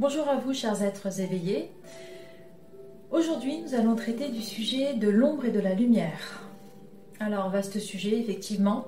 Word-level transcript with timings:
Bonjour 0.00 0.30
à 0.30 0.36
vous 0.36 0.54
chers 0.54 0.82
êtres 0.82 1.20
éveillés. 1.20 1.70
Aujourd'hui 3.10 3.60
nous 3.60 3.74
allons 3.74 3.94
traiter 3.94 4.30
du 4.30 4.40
sujet 4.40 4.94
de 4.94 5.10
l'ombre 5.10 5.44
et 5.44 5.50
de 5.50 5.60
la 5.60 5.74
lumière. 5.74 6.42
Alors 7.18 7.50
vaste 7.50 7.78
sujet 7.78 8.18
effectivement, 8.18 8.86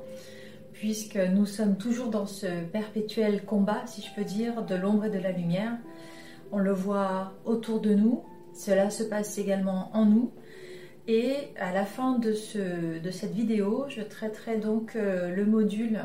puisque 0.73 1.19
nous 1.19 1.45
sommes 1.45 1.77
toujours 1.77 2.09
dans 2.09 2.25
ce 2.25 2.65
perpétuel 2.65 3.45
combat, 3.45 3.83
si 3.85 4.01
je 4.01 4.09
peux 4.15 4.25
dire, 4.25 4.63
de 4.63 4.75
l'ombre 4.75 5.05
et 5.05 5.11
de 5.11 5.19
la 5.19 5.33
lumière. 5.33 5.77
On 6.51 6.57
le 6.57 6.73
voit 6.73 7.35
autour 7.45 7.81
de 7.81 7.93
nous, 7.93 8.23
cela 8.55 8.89
se 8.89 9.03
passe 9.03 9.37
également 9.37 9.91
en 9.93 10.07
nous. 10.07 10.33
Et 11.09 11.35
à 11.61 11.75
la 11.75 11.85
fin 11.85 12.19
de, 12.19 12.33
de 12.99 13.11
cette 13.11 13.35
vidéo, 13.35 13.85
je 13.91 14.01
traiterai 14.01 14.57
donc 14.57 14.97
euh, 14.97 15.29
le 15.29 15.45
module 15.45 16.01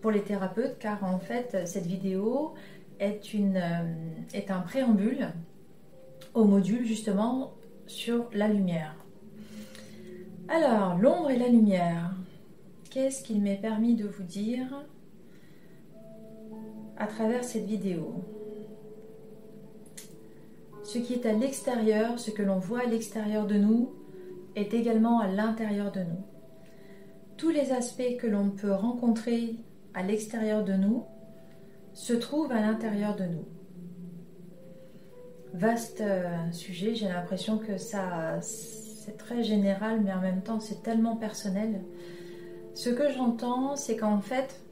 pour 0.00 0.10
les 0.10 0.22
thérapeutes, 0.22 0.78
car 0.78 1.04
en 1.04 1.18
fait 1.18 1.58
cette 1.66 1.84
vidéo 1.84 2.54
euh, 3.00 3.94
est 4.34 4.50
un 4.50 4.60
préambule 4.60 5.28
au 6.34 6.44
module 6.44 6.84
justement 6.84 7.54
sur 7.86 8.28
la 8.32 8.48
lumière. 8.48 8.94
Alors, 10.48 10.98
l'ombre 10.98 11.30
et 11.30 11.38
la 11.38 11.48
lumière. 11.48 12.14
Qu'est-ce 12.90 13.22
qu'il 13.22 13.40
m'est 13.40 13.60
permis 13.60 13.94
de 13.94 14.06
vous 14.06 14.24
dire 14.24 14.84
à 16.96 17.06
travers 17.06 17.44
cette 17.44 17.66
vidéo? 17.66 18.24
Ce 20.82 20.98
qui 20.98 21.14
est 21.14 21.24
à 21.24 21.32
l'extérieur, 21.32 22.18
ce 22.18 22.32
que 22.32 22.42
l'on 22.42 22.58
voit 22.58 22.80
à 22.80 22.86
l'extérieur 22.86 23.46
de 23.46 23.54
nous, 23.54 23.92
est 24.56 24.74
également 24.74 25.20
à 25.20 25.28
l'intérieur 25.28 25.92
de 25.92 26.00
nous. 26.00 26.24
Tous 27.36 27.50
les 27.50 27.70
aspects 27.72 28.16
que 28.18 28.26
l'on 28.26 28.50
peut 28.50 28.72
rencontrer 28.72 29.54
à 29.94 30.02
l'extérieur 30.02 30.64
de 30.64 30.72
nous 30.72 31.04
se 32.00 32.14
trouvent 32.14 32.50
à 32.50 32.62
l'intérieur 32.62 33.14
de 33.14 33.24
nous. 33.24 33.44
Vaste 35.52 36.00
euh, 36.00 36.50
sujet, 36.50 36.94
j'ai 36.94 37.08
l'impression 37.08 37.58
que 37.58 37.76
ça 37.76 38.40
c'est 38.40 39.18
très 39.18 39.42
général 39.42 40.00
mais 40.02 40.10
en 40.14 40.20
même 40.22 40.42
temps 40.42 40.60
c'est 40.60 40.82
tellement 40.82 41.16
personnel. 41.16 41.84
Ce 42.72 42.88
que 42.88 43.12
j'entends, 43.12 43.76
c'est 43.76 43.98
qu'en 43.98 44.22
fait 44.22 44.64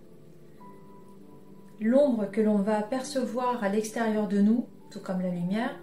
l'ombre 1.80 2.30
que 2.30 2.40
l'on 2.40 2.56
va 2.56 2.80
percevoir 2.80 3.62
à 3.62 3.68
l'extérieur 3.68 4.26
de 4.26 4.40
nous, 4.40 4.66
tout 4.90 5.00
comme 5.00 5.20
la 5.20 5.28
lumière, 5.28 5.78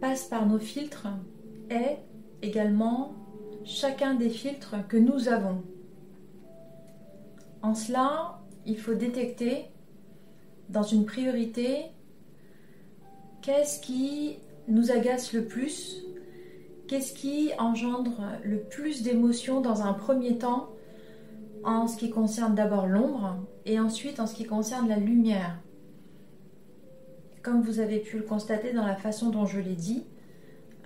passe 0.00 0.26
par 0.26 0.46
nos 0.46 0.60
filtres 0.60 1.08
est 1.68 1.98
également 2.42 3.16
chacun 3.64 4.14
des 4.14 4.30
filtres 4.30 4.86
que 4.86 4.96
nous 4.96 5.28
avons. 5.28 5.64
En 7.60 7.74
cela, 7.74 8.40
il 8.66 8.78
faut 8.78 8.94
détecter 8.94 9.69
dans 10.70 10.82
une 10.82 11.04
priorité 11.04 11.90
qu'est-ce 13.42 13.80
qui 13.80 14.38
nous 14.68 14.90
agace 14.90 15.32
le 15.32 15.44
plus, 15.44 16.04
qu'est-ce 16.86 17.12
qui 17.12 17.50
engendre 17.58 18.22
le 18.44 18.60
plus 18.60 19.02
d'émotions 19.02 19.60
dans 19.60 19.82
un 19.82 19.92
premier 19.92 20.38
temps 20.38 20.68
en 21.64 21.88
ce 21.88 21.96
qui 21.96 22.10
concerne 22.10 22.54
d'abord 22.54 22.86
l'ombre 22.86 23.36
et 23.66 23.78
ensuite 23.78 24.20
en 24.20 24.26
ce 24.26 24.34
qui 24.34 24.44
concerne 24.44 24.88
la 24.88 24.96
lumière? 24.96 25.58
Comme 27.42 27.62
vous 27.62 27.80
avez 27.80 27.98
pu 27.98 28.18
le 28.18 28.22
constater 28.22 28.72
dans 28.72 28.86
la 28.86 28.96
façon 28.96 29.30
dont 29.30 29.46
je 29.46 29.58
l'ai 29.58 29.74
dit, 29.74 30.04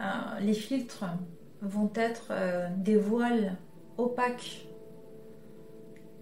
euh, 0.00 0.04
les 0.40 0.54
filtres 0.54 1.04
vont 1.60 1.90
être 1.94 2.28
euh, 2.30 2.68
des 2.76 2.96
voiles 2.96 3.56
opaques 3.98 4.66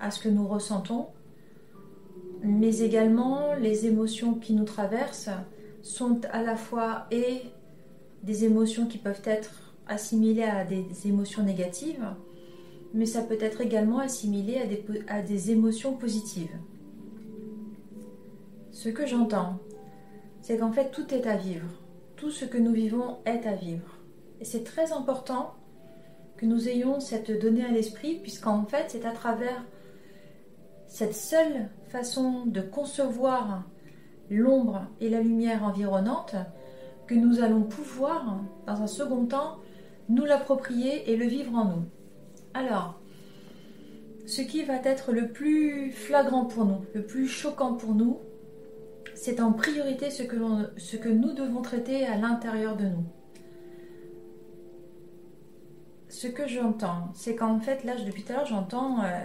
à 0.00 0.10
ce 0.10 0.20
que 0.20 0.28
nous 0.28 0.46
ressentons, 0.48 1.06
mais 2.42 2.78
également 2.80 3.54
les 3.54 3.86
émotions 3.86 4.34
qui 4.34 4.52
nous 4.52 4.64
traversent 4.64 5.30
sont 5.82 6.20
à 6.30 6.42
la 6.42 6.56
fois 6.56 7.06
et 7.10 7.42
des 8.22 8.44
émotions 8.44 8.86
qui 8.86 8.98
peuvent 8.98 9.22
être 9.24 9.74
assimilées 9.86 10.44
à 10.44 10.64
des 10.64 10.84
émotions 11.06 11.42
négatives, 11.42 12.06
mais 12.94 13.06
ça 13.06 13.22
peut 13.22 13.38
être 13.40 13.60
également 13.60 13.98
assimilé 13.98 14.58
à 14.58 14.66
des, 14.66 14.84
à 15.08 15.22
des 15.22 15.50
émotions 15.50 15.94
positives. 15.94 16.56
Ce 18.70 18.88
que 18.88 19.06
j'entends, 19.06 19.58
c'est 20.40 20.58
qu'en 20.58 20.72
fait 20.72 20.90
tout 20.90 21.12
est 21.14 21.26
à 21.26 21.36
vivre. 21.36 21.68
Tout 22.16 22.30
ce 22.30 22.44
que 22.44 22.58
nous 22.58 22.72
vivons 22.72 23.18
est 23.24 23.46
à 23.46 23.54
vivre. 23.54 23.98
Et 24.40 24.44
c'est 24.44 24.64
très 24.64 24.92
important 24.92 25.54
que 26.36 26.46
nous 26.46 26.68
ayons 26.68 26.98
cette 26.98 27.30
donnée 27.40 27.64
à 27.64 27.70
l'esprit, 27.70 28.18
puisqu'en 28.20 28.64
fait 28.64 28.86
c'est 28.88 29.04
à 29.04 29.12
travers 29.12 29.64
cette 30.86 31.14
seule 31.14 31.68
façon 31.92 32.46
de 32.46 32.62
concevoir 32.62 33.64
l'ombre 34.30 34.86
et 35.02 35.10
la 35.10 35.20
lumière 35.20 35.62
environnante 35.62 36.34
que 37.06 37.14
nous 37.14 37.40
allons 37.40 37.64
pouvoir, 37.64 38.40
dans 38.66 38.80
un 38.80 38.86
second 38.86 39.26
temps, 39.26 39.58
nous 40.08 40.24
l'approprier 40.24 41.10
et 41.10 41.16
le 41.16 41.26
vivre 41.26 41.54
en 41.54 41.66
nous. 41.66 41.84
Alors, 42.54 42.98
ce 44.24 44.40
qui 44.40 44.64
va 44.64 44.76
être 44.76 45.12
le 45.12 45.28
plus 45.28 45.92
flagrant 45.92 46.46
pour 46.46 46.64
nous, 46.64 46.78
le 46.94 47.02
plus 47.02 47.28
choquant 47.28 47.74
pour 47.74 47.94
nous, 47.94 48.20
c'est 49.14 49.40
en 49.40 49.52
priorité 49.52 50.08
ce 50.10 50.22
que, 50.22 51.08
nous 51.08 51.34
devons 51.34 51.60
traiter 51.60 52.06
à 52.06 52.16
l'intérieur 52.16 52.76
de 52.76 52.84
nous. 52.84 53.04
Ce 56.08 56.26
que 56.26 56.48
j'entends, 56.48 57.10
c'est 57.14 57.36
qu'en 57.36 57.60
fait, 57.60 57.84
là, 57.84 57.94
depuis 57.96 58.22
tout 58.22 58.32
à 58.32 58.36
l'heure, 58.36 58.46
j'entends 58.46 59.02
euh, 59.02 59.24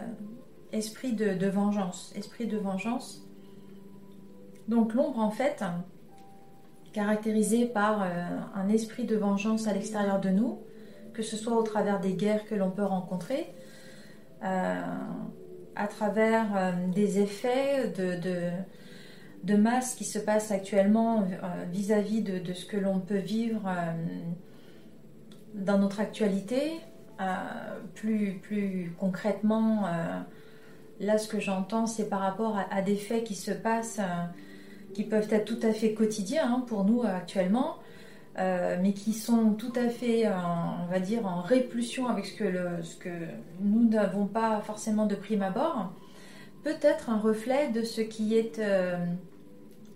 esprit 0.72 1.14
de, 1.14 1.48
vengeance. 1.48 2.14
Esprit 2.16 2.48
de 2.48 2.58
vengeance. 2.58 3.24
Donc 4.68 4.94
l'ombre, 4.94 5.20
en 5.20 5.32
fait, 5.32 5.64
caractérisée 6.94 7.66
par 7.66 8.02
euh, 8.02 8.06
un 8.56 8.70
esprit 8.70 9.06
de 9.06 9.16
vengeance 9.16 9.68
à 9.68 9.74
l'extérieur 9.74 10.20
de 10.20 10.30
nous, 10.30 10.60
que 11.14 11.24
ce 11.24 11.38
soit 11.38 11.58
au 11.58 11.64
travers 11.64 12.00
des 12.00 12.14
guerres 12.14 12.46
que 12.46 12.56
l'on 12.56 12.72
peut 12.72 12.84
rencontrer, 12.84 13.54
euh, 14.44 14.82
à 15.76 15.88
travers 15.88 16.46
euh, 16.56 16.72
des 16.94 17.20
effets 17.20 17.90
de, 17.90 18.18
de, 19.44 19.56
masse 19.56 19.96
qui 19.96 20.04
se 20.04 20.20
passent 20.20 20.52
actuellement 20.52 21.28
vis-à-vis 21.72 22.22
de, 22.22 22.40
de, 22.40 22.54
ce 22.54 22.66
que 22.66 22.78
l'on 22.78 23.00
peut 23.00 23.18
vivre 23.18 23.72
dans 25.54 25.78
notre 25.78 26.00
actualité, 26.00 26.74
plus, 27.96 28.40
plus 28.44 28.94
concrètement 29.00 29.86
Là, 31.00 31.20
ce 31.20 31.28
que 31.28 31.40
j'entends, 31.40 31.86
c'est 31.86 32.10
par 32.10 32.22
rapport 32.22 32.58
à, 32.72 32.82
des 32.82 32.96
faits 32.96 33.24
qui 33.24 33.36
se 33.36 33.52
passent, 33.52 34.00
euh, 34.00 34.94
qui 34.94 35.04
peuvent 35.04 35.28
être 35.32 35.46
tout 35.46 35.60
à 35.62 35.72
fait 35.72 35.94
quotidiens 35.94 36.52
hein, 36.52 36.64
pour 36.66 36.86
nous 36.86 37.04
euh, 37.04 37.16
actuellement, 37.16 37.76
euh, 38.40 38.78
mais 38.82 38.94
qui 38.94 39.14
sont 39.14 39.54
tout 39.54 39.74
à 39.76 39.90
fait, 39.90 40.28
on 40.28 40.92
va 40.92 41.00
dire, 41.00 41.28
en 41.28 41.42
répulsion 41.42 42.08
avec 42.08 42.26
ce 42.26 42.36
que, 42.36 43.10
nous 43.62 43.88
n'avons 43.88 44.26
pas 44.26 44.62
forcément 44.62 45.06
de 45.06 45.16
prime 45.16 45.44
abord. 45.44 45.92
Peut-être 46.64 47.12
un 47.12 47.20
reflet 47.20 47.70
de 47.70 47.84
ce 47.84 48.02
qui 48.02 48.36
est 48.36 48.60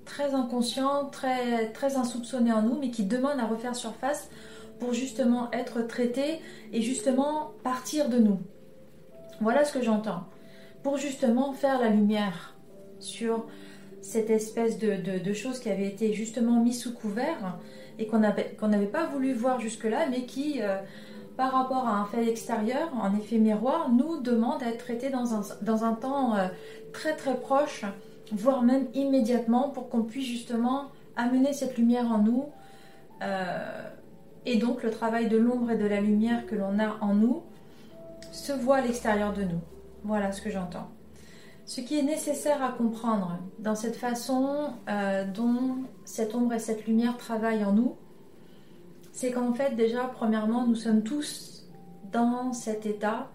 très 0.06 0.34
inconscient, 0.34 1.06
très 1.06 1.96
insoupçonné 1.98 2.52
en 2.52 2.62
nous, 2.62 2.78
mais 2.80 2.92
qui 2.92 3.06
demande 3.06 3.40
à 3.40 3.46
refaire 3.46 3.76
surface 3.76 4.30
pour 4.80 4.94
justement 4.94 5.52
être 5.52 5.82
traité 5.82 6.40
et 6.74 6.82
justement 6.82 7.52
partir 7.64 8.10
de 8.10 8.18
nous. 8.18 8.40
Voilà 9.40 9.66
ce 9.66 9.74
que 9.74 9.82
j'entends 9.84 10.24
pour 10.84 10.98
justement 10.98 11.54
faire 11.54 11.80
la 11.80 11.90
lumière 11.90 12.56
sur 13.00 13.46
cette 14.02 14.30
espèce 14.30 14.80
de, 14.80 15.34
choses 15.34 15.60
qui 15.60 15.70
avait 15.70 15.88
été 15.88 16.14
justement 16.14 16.62
mis 16.62 16.74
sous 16.74 16.94
couvert 16.94 17.58
et 18.00 18.08
qu'on 18.08 18.20
n'avait 18.20 18.86
pas 18.86 19.06
voulu 19.06 19.34
voir 19.34 19.60
jusque-là, 19.60 20.08
mais 20.10 20.26
qui, 20.26 20.62
euh, 20.62 20.78
par 21.38 21.52
rapport 21.52 21.88
à 21.88 21.98
un 21.98 22.06
fait 22.06 22.28
extérieur, 22.28 22.90
en 23.00 23.16
effet 23.16 23.38
miroir, 23.38 23.92
nous 23.92 24.20
demande 24.22 24.60
d'être 24.60 24.80
traité 24.80 25.10
dans 25.10 25.36
un, 25.36 25.42
dans 25.62 25.84
un 25.84 25.94
temps 25.94 26.36
euh, 26.36 26.48
très 26.94 27.16
très 27.16 27.36
proche, 27.36 27.86
voire 28.32 28.64
même 28.64 28.88
immédiatement, 28.96 29.70
pour 29.70 29.90
qu'on 29.90 30.04
puisse 30.04 30.28
justement 30.28 30.88
amener 31.16 31.54
cette 31.54 31.78
lumière 31.78 32.12
en 32.12 32.20
nous. 32.20 32.46
Euh, 33.22 33.88
et 34.48 34.58
donc 34.58 34.82
le 34.82 34.90
travail 34.90 35.30
de 35.30 35.38
l'ombre 35.38 35.72
et 35.72 35.78
de 35.78 35.86
la 35.86 36.02
lumière 36.02 36.48
que 36.48 36.56
l'on 36.56 36.80
a 36.80 36.98
en 37.02 37.14
nous 37.14 37.44
se 38.32 38.52
voit 38.52 38.78
à 38.78 38.82
l'extérieur 38.82 39.34
de 39.34 39.44
nous. 39.44 39.62
Voilà 40.04 40.32
ce 40.32 40.42
que 40.42 40.50
j'entends. 40.50 40.90
Ce 41.66 41.80
qui 41.80 41.98
est 41.98 42.04
nécessaire 42.04 42.64
à 42.64 42.72
comprendre 42.72 43.38
dans 43.60 43.76
cette 43.76 43.96
façon 43.96 44.74
euh, 44.90 45.26
dont 45.26 45.84
cette 46.06 46.36
ombre 46.36 46.54
et 46.54 46.60
cette 46.60 46.86
lumière 46.88 47.18
travaillent 47.18 47.64
en 47.64 47.74
nous, 47.74 47.96
c'est 49.12 49.32
qu'en 49.32 49.54
fait 49.54 49.76
déjà, 49.76 50.06
premièrement, 50.06 50.66
nous 50.66 50.76
sommes 50.76 51.04
tous 51.04 51.70
dans 52.12 52.54
cet 52.54 52.86
état 52.86 53.30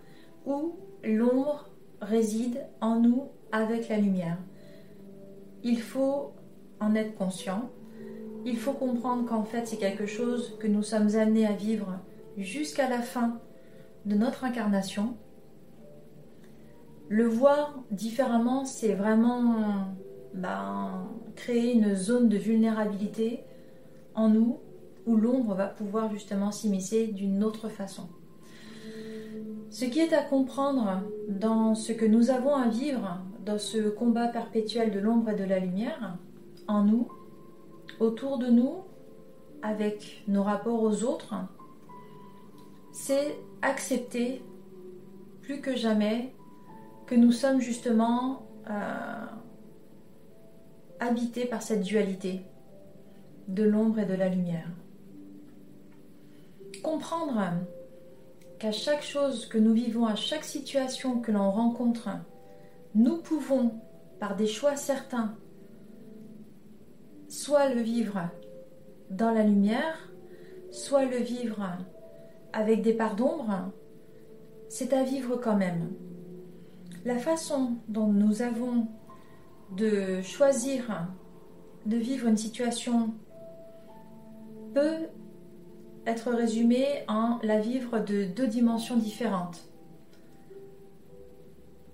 où 0.44 0.76
l'ombre 1.04 1.70
réside 2.00 2.66
en 2.80 2.96
nous 3.00 3.28
avec 3.52 3.88
la 3.88 3.98
lumière. 3.98 4.38
Il 5.62 5.80
faut 5.80 6.32
en 6.80 6.94
être 6.94 7.14
conscient. 7.16 7.70
Il 8.44 8.58
faut 8.58 8.72
comprendre 8.72 9.26
qu'en 9.28 9.44
fait 9.44 9.66
c'est 9.66 9.78
quelque 9.78 10.06
chose 10.06 10.56
que 10.60 10.66
nous 10.66 10.82
sommes 10.82 11.16
amenés 11.16 11.46
à 11.46 11.52
vivre 11.52 11.98
jusqu'à 12.36 12.88
la 12.88 13.00
fin 13.00 13.40
de 14.04 14.14
notre 14.14 14.44
incarnation 14.44 15.16
le 17.08 17.26
voir 17.26 17.79
différemment, 17.91 18.64
c'est 18.64 18.94
vraiment 18.94 19.94
ben, 20.35 21.08
créer 21.35 21.73
une 21.73 21.94
zone 21.94 22.29
de 22.29 22.37
vulnérabilité 22.37 23.44
en 24.14 24.29
nous 24.29 24.58
où 25.06 25.17
l'ombre 25.17 25.55
va 25.55 25.67
pouvoir 25.67 26.11
justement 26.11 26.50
s'immiscer 26.50 27.06
d'une 27.06 27.44
autre 27.44 27.69
façon. 27.69 28.08
Ce 29.70 29.85
qui 29.85 30.00
est 30.00 30.12
à 30.12 30.23
comprendre 30.23 31.03
dans 31.29 31.75
ce 31.75 31.93
que 31.93 32.05
nous 32.05 32.31
avons 32.31 32.55
à 32.55 32.69
vivre, 32.69 33.20
dans 33.44 33.59
ce 33.59 33.88
combat 33.88 34.29
perpétuel 34.29 34.91
de 34.91 34.99
l'ombre 34.99 35.31
et 35.31 35.37
de 35.37 35.44
la 35.44 35.61
lumière, 35.61 36.19
en 36.67 36.82
nous, 36.82 37.09
autour 38.00 38.38
de 38.38 38.47
nous, 38.47 38.79
avec 39.62 40.25
nos 40.29 40.43
rapports 40.43 40.82
aux 40.82 41.05
autres, 41.05 41.35
c'est 42.93 43.37
accepter 43.62 44.43
plus 45.43 45.61
que 45.61 45.76
jamais 45.76 46.32
que 47.06 47.14
nous 47.14 47.32
sommes 47.32 47.61
justement 47.61 48.47
euh, 48.69 49.26
habités 51.00 51.44
par 51.44 51.62
cette 51.62 51.82
dualité 51.82 52.43
de 53.49 53.62
l'ombre 53.62 54.00
et 54.00 54.06
de 54.06 54.14
la 54.14 54.29
lumière. 54.29 54.69
Comprendre 56.82 57.41
qu'à 58.58 58.73
chaque 58.73 59.03
chose 59.03 59.47
que 59.47 59.58
nous 59.58 59.73
vivons, 59.73 60.06
à 60.06 60.17
chaque 60.17 60.44
situation 60.44 61.20
que 61.20 61.31
l'on 61.31 61.50
rencontre, 61.50 62.08
nous 62.94 63.19
pouvons, 63.19 63.73
par 64.19 64.37
des 64.37 64.47
choix 64.47 64.76
certains, 64.76 65.35
soit 67.29 67.69
le 67.69 67.82
vivre 67.82 68.29
dans 69.11 69.31
la 69.31 69.44
lumière, 69.44 70.11
soit 70.70 71.05
le 71.05 71.19
vivre 71.19 71.69
avec 72.52 72.82
des 72.82 72.94
parts 72.94 73.17
d'ombre, 73.17 73.70
c'est 74.69 74.93
à 74.93 75.05
vivre 75.05 75.37
quand 75.37 75.56
même. 75.56 75.93
La 77.06 77.19
façon 77.19 77.76
dont 77.87 78.08
nous 78.08 78.43
avons 78.43 78.88
de 79.76 80.20
choisir 80.23 81.06
de 81.87 81.97
vivre 81.97 82.26
une 82.26 82.37
situation 82.37 83.14
peut 84.75 85.06
être 86.05 86.32
résumée 86.32 87.05
en 87.06 87.38
la 87.44 87.61
vivre 87.61 88.00
de 88.00 88.25
deux 88.25 88.49
dimensions 88.49 88.97
différentes. 88.97 89.69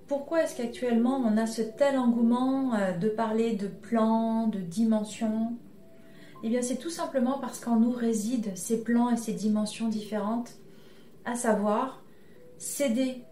Pourquoi 0.06 0.44
est-ce 0.44 0.56
qu'actuellement 0.56 1.18
on 1.18 1.36
a 1.36 1.46
ce 1.46 1.60
tel 1.60 1.98
engouement 1.98 2.74
euh, 2.74 2.96
de 2.96 3.10
parler 3.10 3.54
de 3.54 3.66
plans, 3.66 4.46
de 4.46 4.60
dimensions? 4.60 5.58
Eh 6.42 6.48
bien 6.48 6.62
c'est 6.62 6.78
tout 6.78 6.88
simplement 6.88 7.38
parce 7.38 7.60
qu'en 7.60 7.76
nous 7.76 7.92
résident 7.92 8.56
ces 8.56 8.82
plans 8.82 9.10
et 9.10 9.18
ces 9.18 9.34
dimensions 9.34 9.88
différentes, 9.88 10.52
à 11.26 11.34
savoir 11.34 12.02
céder 12.56 13.26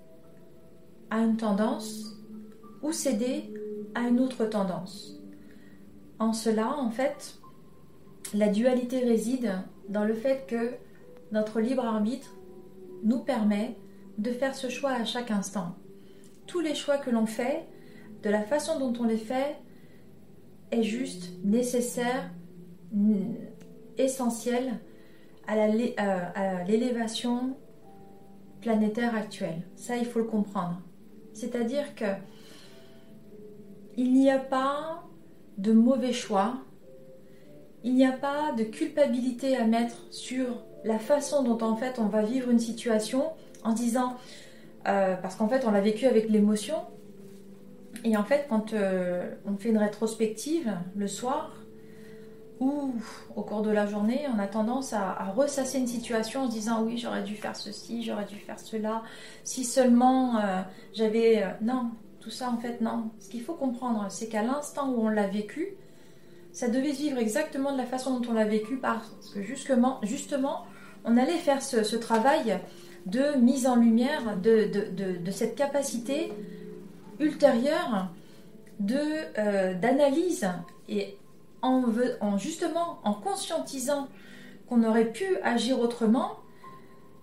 à 1.11 1.19
une 1.19 1.37
tendance 1.37 2.17
ou 2.83 2.93
céder 2.93 3.53
à 3.95 4.09
une 4.09 4.21
autre 4.21 4.47
tendance. 4.47 5.21
En 6.19 6.33
cela, 6.33 6.77
en 6.77 6.91
fait, 6.91 7.39
la 8.35 8.49
dualité 8.49 9.01
réside 9.01 9.53
dans 9.89 10.05
le 10.05 10.15
fait 10.15 10.47
que 10.47 10.73
notre 11.33 11.61
libre 11.61 11.85
arbitre 11.85 12.37
nous 13.03 13.19
permet 13.19 13.77
de 14.19 14.31
faire 14.31 14.55
ce 14.55 14.69
choix 14.69 14.91
à 14.91 15.05
chaque 15.05 15.31
instant. 15.31 15.75
Tous 16.47 16.61
les 16.61 16.75
choix 16.75 16.99
que 16.99 17.11
l'on 17.11 17.27
fait, 17.27 17.67
de 18.23 18.31
la 18.31 18.43
façon 18.43 18.79
dont 18.79 18.93
on 19.01 19.05
les 19.05 19.17
fait, 19.17 19.57
est 20.71 20.83
juste 20.83 21.31
nécessaire, 21.43 22.31
essentiel 23.97 24.79
euh, 25.49 26.21
à 26.35 26.65
l'élévation 26.65 27.57
planétaire 28.61 29.15
actuelle. 29.17 29.63
Ça, 29.75 29.97
il 29.97 30.05
faut 30.05 30.21
le 30.21 30.27
comprendre. 30.27 30.81
C'est-à-dire 31.33 31.95
que 31.95 32.07
il 33.97 34.15
n'y 34.15 34.31
a 34.31 34.39
pas 34.39 35.05
de 35.59 35.73
mauvais 35.73 36.13
choix, 36.13 36.55
il 37.85 37.95
n'y 37.95 38.07
a 38.07 38.13
pas 38.13 38.53
de 38.57 38.65
culpabilité 38.65 39.57
à 39.57 39.65
mettre 39.65 39.97
sur 40.11 40.63
la 40.85 40.99
façon 40.99 41.43
dont 41.43 41.63
en 41.65 41.77
fait 41.77 41.99
on 41.99 42.07
va 42.07 42.23
vivre 42.23 42.51
une 42.51 42.59
situation 42.59 43.25
en 43.65 43.73
disant 43.73 44.17
euh, 44.89 45.17
parce 45.17 45.37
qu'en 45.37 45.49
fait 45.49 45.65
on 45.67 45.71
l'a 45.71 45.81
vécu 45.81 46.07
avec 46.07 46.29
l'émotion. 46.31 46.77
Et 48.05 48.17
en 48.17 48.25
fait 48.25 48.47
quand 48.49 48.73
euh, 48.73 49.35
on 49.47 49.57
fait 49.57 49.71
une 49.71 49.79
rétrospective 49.79 50.73
le 50.97 51.07
soir 51.07 51.60
ou 52.61 52.95
au 53.35 53.43
cours 53.43 53.63
de 53.63 53.71
la 53.71 53.87
journée 53.87 54.27
on 54.35 54.39
a 54.39 54.47
tendance 54.47 54.93
à, 54.93 55.33
ressasser 55.35 55.79
une 55.79 55.87
situation 55.87 56.43
en 56.43 56.47
se 56.47 56.53
disant 56.53 56.83
oui 56.83 56.99
j'aurais 56.99 57.23
dû 57.23 57.35
faire 57.35 57.57
ceci 57.57 58.03
j'aurais 58.05 58.27
dû 58.27 58.37
faire 58.37 58.59
cela 58.59 59.03
si 59.45 59.65
seulement 59.65 60.39
euh, 60.39 60.61
j'avais 60.93 61.45
non 61.63 61.91
tout 62.21 62.31
ça 62.31 62.51
en 62.51 62.59
fait 62.59 62.81
non. 62.81 63.11
Ce 63.19 63.29
qu'il 63.29 63.43
faut 63.43 63.55
comprendre 63.55 64.07
c'est 64.11 64.29
qu'à 64.29 64.43
l'instant 64.43 64.91
où 64.91 65.01
on 65.01 65.09
l'a 65.09 65.27
vécu 65.27 65.75
ça 66.53 66.69
devait 66.69 66.93
vivre 66.93 67.19
exactement 67.19 67.73
de 67.73 67.79
la 67.79 67.87
façon 67.87 68.19
dont 68.19 68.31
on 68.31 68.35
l'a 68.35 68.45
vécu 68.45 68.77
parce 68.77 69.31
que 69.33 69.43
justement, 69.43 70.01
justement 70.03 70.67
on 71.05 71.17
allait 71.17 71.39
faire 71.39 71.63
ce, 71.63 71.97
travail 71.97 72.59
de 73.07 73.39
mise 73.39 73.67
en 73.67 73.77
lumière 73.77 74.37
de, 74.37 75.31
cette 75.31 75.55
capacité 75.55 76.33
ultérieure 77.19 78.09
de 78.81 78.99
euh, 79.39 79.75
d'analyse 79.75 80.49
et 80.89 81.17
en, 81.63 81.85
en, 82.21 82.39
justement 82.39 83.01
en 83.05 83.15
conscientisant 83.15 84.09
qu'on 84.69 84.85
aurait 84.85 85.13
pu 85.13 85.25
agir 85.43 85.81
autrement, 85.81 86.39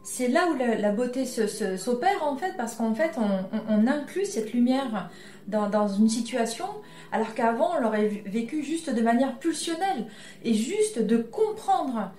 c'est 0.03 0.29
là 0.29 0.47
où 0.49 0.55
la, 0.57 0.91
beauté 0.91 1.25
s'opère 1.25 2.23
en 2.23 2.37
fait, 2.37 2.55
parce 2.55 2.75
qu'en 2.75 2.95
fait 2.95 3.17
on, 3.17 3.87
inclut 3.87 4.25
cette 4.25 4.53
lumière 4.53 5.09
dans, 5.47 5.69
dans 5.69 5.89
une 5.89 6.07
situation 6.07 6.65
alors 7.11 7.33
qu'avant 7.33 7.75
on 7.77 7.81
l'aurait 7.81 8.07
vécu 8.25 8.63
juste 8.63 8.89
de 8.89 9.01
manière 9.01 9.37
pulsionnelle 9.37 10.07
et 10.43 10.53
juste 10.53 10.99
de 10.99 11.17
comprendre 11.17 12.11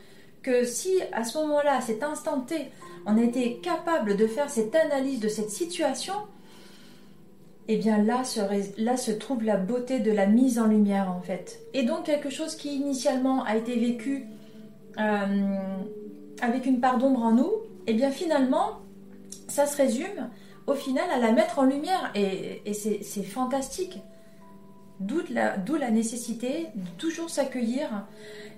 que 0.43 0.65
si 0.65 1.01
à 1.13 1.25
ce 1.25 1.39
moment-là, 1.39 1.79
à 1.79 1.81
cet 1.81 2.03
instant 2.03 2.41
T, 2.41 2.71
on 3.07 3.17
était 3.17 3.59
capable 3.63 4.17
de 4.17 4.27
faire 4.27 4.51
cette 4.51 4.75
analyse 4.75 5.21
de 5.21 5.29
cette 5.29 5.51
situation, 5.51 6.15
eh 7.69 7.77
bien 7.77 8.03
là 8.03 8.25
se, 8.25 9.11
trouve 9.13 9.45
la 9.45 9.59
beauté 9.59 10.01
de 10.01 10.11
la 10.11 10.27
mise 10.27 10.59
en 10.59 10.67
lumière 10.67 11.11
en 11.11 11.21
fait. 11.21 11.61
Et 11.75 11.83
donc 11.83 12.05
quelque 12.05 12.31
chose 12.31 12.57
qui 12.57 12.75
initialement 12.75 13.45
a 13.45 13.57
été 13.57 13.79
vécu 13.79 14.25
euh, 14.99 15.57
avec 16.41 16.65
une 16.67 16.81
part 16.81 16.99
d'ombre 16.99 17.23
en 17.23 17.33
nous, 17.33 17.53
eh 17.87 17.93
bien 17.93 18.11
finalement, 18.11 18.81
ça 19.49 19.67
se 19.67 19.77
résume 19.77 20.31
au 20.67 20.75
final 20.75 21.05
à 21.11 21.19
la 21.19 21.33
mettre 21.33 21.59
en 21.59 21.65
lumière 21.65 22.11
et, 22.15 22.63
et 22.65 22.73
c'est 22.73 23.23
fantastique. 23.23 24.01
D'où 25.01 25.21
la, 25.31 25.57
la 25.79 25.91
nécessité 25.91 26.69
de 26.75 26.89
toujours 26.97 27.31
s'accueillir 27.31 28.07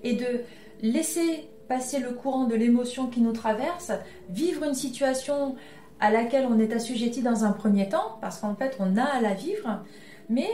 et 0.02 0.14
de 0.14 0.40
laisser 0.80 1.48
passer 1.68 1.98
le 1.98 2.12
courant 2.12 2.46
de 2.46 2.54
l'émotion 2.54 3.06
qui 3.06 3.20
nous 3.20 3.32
traverse, 3.32 3.92
vivre 4.28 4.64
une 4.64 4.74
situation 4.74 5.54
à 6.00 6.10
laquelle 6.10 6.46
on 6.50 6.58
est 6.58 6.72
assujetti 6.72 7.22
dans 7.22 7.44
un 7.44 7.52
premier 7.52 7.88
temps, 7.88 8.18
parce 8.20 8.38
qu'en 8.38 8.54
fait 8.54 8.76
on 8.80 8.96
a 8.96 9.04
à 9.04 9.20
la 9.20 9.34
vivre, 9.34 9.82
mais 10.28 10.48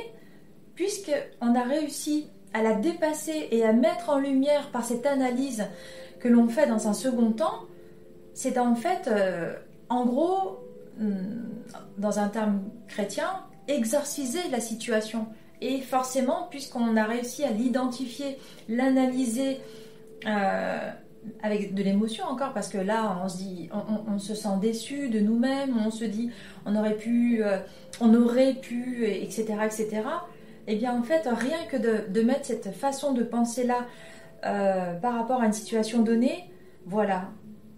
puisqu'on 0.74 1.54
a 1.54 1.62
réussi 1.62 2.28
à 2.52 2.62
la 2.62 2.74
dépasser 2.74 3.48
et 3.50 3.64
à 3.64 3.72
mettre 3.72 4.10
en 4.10 4.18
lumière 4.18 4.70
par 4.70 4.84
cette 4.84 5.06
analyse 5.06 5.64
que 6.20 6.28
l'on 6.28 6.48
fait 6.48 6.66
dans 6.66 6.88
un 6.88 6.92
second 6.92 7.32
temps, 7.32 7.62
c'est 8.34 8.58
en 8.58 8.74
fait, 8.74 9.08
euh, 9.08 9.54
en 9.88 10.04
gros, 10.04 10.58
hmm, 10.98 11.12
dans 11.98 12.18
un 12.18 12.28
terme 12.28 12.62
chrétien, 12.88 13.28
exorciser 13.68 14.40
la 14.50 14.60
situation. 14.60 15.26
Et 15.60 15.80
forcément, 15.80 16.46
puisqu'on 16.50 16.96
a 16.96 17.04
réussi 17.04 17.44
à 17.44 17.50
l'identifier, 17.50 18.38
l'analyser, 18.68 19.58
euh, 20.26 20.90
avec 21.42 21.74
de 21.74 21.82
l'émotion 21.82 22.24
encore 22.24 22.52
parce 22.52 22.68
que 22.68 22.78
là 22.78 23.20
on 23.24 23.28
se 23.28 23.36
dit 23.38 23.68
on, 24.08 24.18
se 24.18 24.34
sent 24.34 24.58
déçu 24.60 25.08
de 25.08 25.20
nous-mêmes 25.20 25.76
on 25.84 25.90
se 25.90 26.04
dit 26.04 26.30
on 26.64 26.76
aurait 26.76 26.96
pu 26.96 27.42
euh, 27.42 27.58
on 28.00 28.14
aurait 28.14 28.54
pu 28.54 29.06
etc 29.06 29.54
etc 29.64 30.02
et 30.68 30.74
eh 30.74 30.76
bien 30.76 30.98
en 30.98 31.02
fait 31.02 31.26
rien 31.26 31.58
que 31.70 31.76
de, 31.76 32.22
mettre 32.22 32.46
cette 32.46 32.72
façon 32.72 33.12
de 33.12 33.22
penser 33.22 33.64
là 33.64 33.86
euh, 34.44 34.94
par 34.94 35.14
rapport 35.14 35.40
à 35.40 35.46
une 35.46 35.52
situation 35.52 36.02
donnée 36.02 36.44
voilà. 36.86 37.30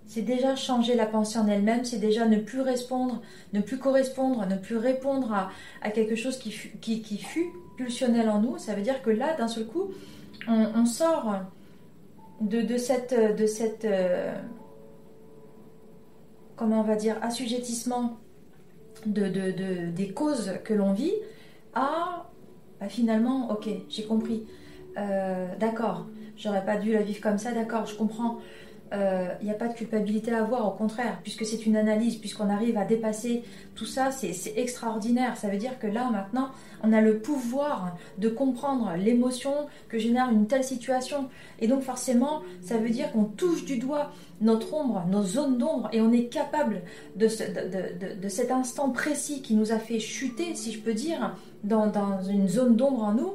C'est 0.07 0.23
déjà 0.23 0.57
changer 0.57 0.95
la 0.95 1.05
pensée 1.05 1.39
en 1.39 1.47
elle-même 1.47 1.85
c'est 1.85 1.99
déjà 1.99 2.27
ne 2.27 2.39
plus 2.39 2.63
répondre 2.63 3.21
ne 3.53 3.61
plus 3.61 3.79
correspondre 3.79 4.47
ne 4.47 4.57
plus 4.57 4.79
répondre 4.79 5.51
à, 5.83 5.91
quelque 5.91 6.17
chose 6.17 6.39
qui 6.39 6.51
qui, 6.81 7.19
fut 7.19 7.51
pulsionnel 7.77 8.31
en 8.31 8.41
nous. 8.41 8.57
Ça 8.57 8.75
veut 8.75 8.83
dire 8.83 9.03
que 9.03 9.11
là 9.11 9.35
d'un 9.37 9.49
seul 9.49 9.67
coup 9.67 9.91
on 10.49 10.87
sort 10.87 11.43
de, 12.41 12.77
cette, 12.77 13.15
de 13.37 13.47
cette 13.47 13.85
euh, 13.85 14.33
comment 16.57 16.81
on 16.81 16.85
va 16.85 16.97
dire, 16.97 17.17
assujettissement 17.23 18.19
de, 19.07 19.29
de, 19.29 19.91
des 19.91 20.09
causes 20.09 20.55
que 20.65 20.75
l'on 20.75 20.93
vit 20.93 21.15
à 21.75 22.27
bah, 22.81 22.89
finalement, 22.89 23.51
ok, 23.51 23.69
j'ai 23.89 24.05
compris, 24.05 24.47
euh, 24.97 25.47
d'accord, 25.59 26.07
j'aurais 26.37 26.65
pas 26.65 26.77
dû 26.77 26.93
la 26.93 27.03
vivre 27.03 27.21
comme 27.21 27.39
ça, 27.39 27.53
d'accord, 27.53 27.87
je 27.87 27.97
comprends. 27.97 28.39
Il 28.91 28.97
euh, 28.99 29.29
n'y 29.43 29.51
a 29.51 29.55
pas 29.55 29.69
de 29.69 29.75
culpabilité 29.75 30.33
à 30.33 30.43
avoir, 30.43 30.67
au 30.67 30.71
contraire, 30.71 31.19
puisque 31.23 31.45
c'est 31.45 31.67
une 31.67 31.77
analyse, 31.77 32.17
puisqu'on 32.17 32.49
arrive 32.49 32.79
à 32.79 32.85
dépasser 32.85 33.45
tout 33.75 33.85
ça, 33.85 34.11
c'est 34.11 34.55
extraordinaire. 34.57 35.37
Ça 35.37 35.49
veut 35.49 35.59
dire 35.59 35.79
que 35.79 35.87
là, 35.87 36.11
maintenant, 36.11 36.49
on 36.83 36.93
a 36.93 37.01
le 37.01 37.19
pouvoir 37.19 37.97
de 38.17 38.29
comprendre 38.29 38.93
l'émotion 38.97 39.53
que 39.89 39.99
génère 39.99 40.31
une 40.31 40.47
telle 40.47 40.65
situation. 40.65 41.29
Et 41.61 41.69
donc, 41.69 41.83
forcément, 41.83 42.43
ça 42.63 42.79
veut 42.79 42.91
dire 42.91 43.13
qu'on 43.13 43.25
touche 43.25 43.65
du 43.65 43.79
doigt 43.79 44.11
notre 44.41 44.73
ombre, 44.73 45.05
nos 45.11 45.23
zones 45.23 45.59
d'ombre, 45.59 45.91
et 45.93 46.01
on 46.01 46.13
est 46.13 46.27
capable 46.27 46.83
de, 47.17 47.29
cet 47.29 48.51
instant 48.51 48.91
précis 48.91 49.43
qui 49.43 49.55
nous 49.55 49.73
a 49.73 49.79
fait 49.79 50.01
chuter, 50.01 50.55
si 50.55 50.73
je 50.73 50.81
peux 50.81 50.95
dire, 50.95 51.37
dans, 51.63 51.89
dans 51.89 52.23
une 52.23 52.49
zone 52.49 52.77
d'ombre 52.77 53.03
en 53.03 53.13
nous, 53.13 53.35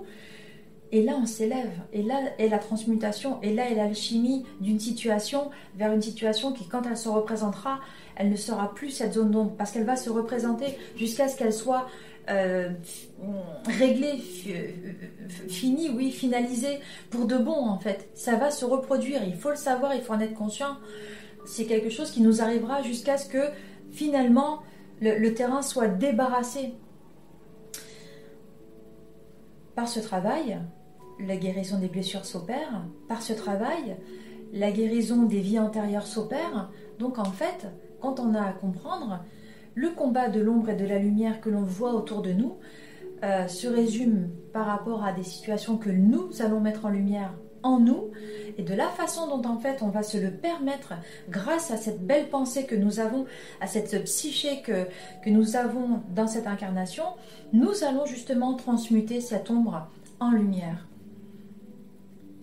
et 0.94 1.02
là, 1.02 1.14
on 1.20 1.26
s'élève. 1.26 1.72
Et 1.92 2.04
là 2.04 2.22
est 2.38 2.48
la 2.48 2.60
transmutation. 2.60 3.42
Et 3.42 3.52
là 3.52 3.68
est 3.68 3.74
l'alchimie 3.74 4.46
d'une 4.62 4.80
situation 4.80 5.50
vers 5.76 5.92
une 5.92 6.04
situation 6.04 6.54
qui, 6.54 6.68
quand 6.68 6.84
elle 6.88 6.98
se 6.98 7.10
représentera, 7.10 7.80
elle 8.16 8.30
ne 8.30 8.36
sera 8.36 8.76
plus 8.76 8.92
cette 8.92 9.14
zone 9.14 9.32
d'ombre. 9.32 9.54
Parce 9.58 9.72
qu'elle 9.72 9.86
va 9.86 9.96
se 9.96 10.12
représenter 10.12 10.78
jusqu'à 10.96 11.28
ce 11.28 11.36
qu'elle 11.36 11.52
soit 11.52 11.88
euh, 12.30 12.70
réglée, 13.66 14.20
finie, 15.50 15.90
oui, 15.90 16.12
finalisée 16.12 16.80
pour 17.10 17.26
de 17.26 17.38
bon, 17.38 17.56
en 17.56 17.80
fait. 17.80 18.08
Ça 18.14 18.36
va 18.36 18.52
se 18.52 18.64
reproduire. 18.64 19.24
Il 19.24 19.36
faut 19.36 19.50
le 19.50 19.56
savoir, 19.56 19.96
il 19.96 20.02
faut 20.02 20.14
en 20.14 20.20
être 20.20 20.36
conscient. 20.36 20.78
C'est 21.48 21.66
quelque 21.66 21.90
chose 21.90 22.12
qui 22.12 22.22
nous 22.22 22.40
arrivera 22.44 22.84
jusqu'à 22.84 23.18
ce 23.18 23.28
que, 23.28 23.50
finalement, 23.92 24.62
le 25.02 25.34
terrain 25.34 25.64
soit 25.64 25.88
débarrassé. 25.88 26.76
Par 29.76 29.88
ce 29.88 30.00
travail, 30.00 30.60
la 31.20 31.38
guérison 31.38 31.80
des 31.80 31.88
blessures 31.88 32.26
s'opère. 32.26 32.86
Par 33.08 33.22
ce 33.22 33.34
travail, 33.34 33.98
la 34.52 34.72
guérison 34.72 35.24
des 35.24 35.40
vies 35.40 35.60
antérieures 35.60 36.08
s'opère. 36.08 36.70
Donc 37.00 37.20
en 37.20 37.32
fait, 37.32 37.68
quand 38.00 38.20
on 38.20 38.34
a 38.34 38.42
à 38.42 38.54
comprendre, 38.54 39.24
le 39.76 39.90
combat 39.90 40.30
de 40.30 40.40
l'ombre 40.40 40.70
et 40.70 40.76
de 40.76 40.86
la 40.86 41.00
lumière 41.00 41.42
que 41.42 41.50
l'on 41.50 41.64
voit 41.64 41.94
autour 41.94 42.22
de 42.22 42.32
nous 42.32 42.58
euh, 43.24 43.48
se 43.48 43.68
résume 43.68 44.30
par 44.52 44.66
rapport 44.66 45.04
à 45.04 45.14
des 45.14 45.24
situations 45.24 45.78
que 45.78 45.90
nous 45.90 46.42
allons 46.42 46.60
mettre 46.60 46.86
en 46.86 46.90
lumière 46.90 47.34
en 47.64 47.80
nous 47.80 48.12
et 48.58 48.64
de 48.64 48.74
la 48.74 48.90
façon 48.90 49.28
dont 49.28 49.50
en 49.50 49.58
fait 49.58 49.82
on 49.82 49.88
va 49.88 50.04
se 50.04 50.18
le 50.18 50.30
permettre 50.30 50.94
grâce 51.30 51.72
à 51.72 51.78
cette 51.78 52.06
belle 52.06 52.30
pensée 52.30 52.66
que 52.66 52.76
nous 52.76 53.00
avons, 53.00 53.26
à 53.62 53.68
cette 53.68 54.04
psyché 54.04 54.62
que, 54.62 54.86
que 55.24 55.30
nous 55.30 55.56
avons 55.56 56.02
dans 56.14 56.28
cette 56.28 56.46
incarnation, 56.46 57.06
nous 57.54 57.84
allons 57.84 58.06
justement 58.06 58.54
transmuter 58.56 59.22
cette 59.22 59.50
ombre 59.50 59.88
en 60.20 60.32
lumière. 60.32 60.86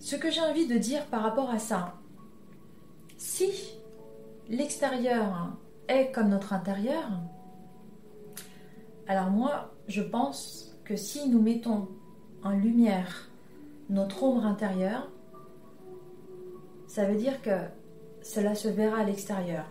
Ce 0.01 0.15
que 0.15 0.31
j'ai 0.31 0.41
envie 0.41 0.65
de 0.65 0.79
dire 0.79 1.05
par 1.05 1.21
rapport 1.21 1.51
à 1.51 1.59
ça, 1.59 1.93
si 3.17 3.51
l'extérieur 4.49 5.55
est 5.87 6.11
comme 6.11 6.29
notre 6.29 6.53
intérieur, 6.53 7.07
alors 9.07 9.29
moi, 9.29 9.71
je 9.87 10.01
pense 10.01 10.75
que 10.85 10.95
si 10.95 11.29
nous 11.29 11.39
mettons 11.39 11.87
en 12.43 12.49
lumière 12.49 13.29
notre 13.91 14.23
ombre 14.23 14.43
intérieure, 14.43 15.07
ça 16.87 17.05
veut 17.05 17.15
dire 17.15 17.39
que 17.43 17.59
cela 18.23 18.55
se 18.55 18.69
verra 18.69 19.01
à 19.01 19.03
l'extérieur. 19.03 19.65